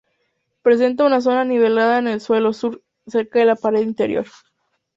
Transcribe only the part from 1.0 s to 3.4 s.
una zona nivelada en el suelo sur, cerca